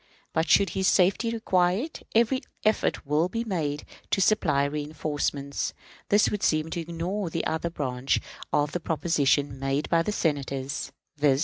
[0.33, 5.73] But, should his safety require it, every effort will be made to supply reënforcements."
[6.09, 8.19] This would seem to ignore the other branch
[8.51, 11.39] of the proposition made by the Senators, viz.